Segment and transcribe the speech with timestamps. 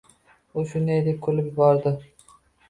[0.61, 1.93] —U shunday deb kulib yubordi.